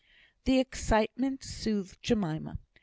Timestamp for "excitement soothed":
0.59-2.01